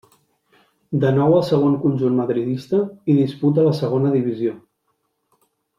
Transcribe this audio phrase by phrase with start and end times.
[1.03, 2.81] De nou al segon conjunt madridista,
[3.15, 4.59] hi disputa la Segona Divisió.